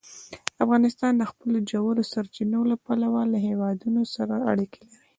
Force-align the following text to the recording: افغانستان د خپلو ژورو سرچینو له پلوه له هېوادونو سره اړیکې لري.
افغانستان 0.63 1.13
د 1.17 1.23
خپلو 1.31 1.57
ژورو 1.69 2.03
سرچینو 2.13 2.59
له 2.71 2.75
پلوه 2.85 3.21
له 3.33 3.37
هېوادونو 3.47 4.01
سره 4.15 4.35
اړیکې 4.51 4.81
لري. 4.87 4.99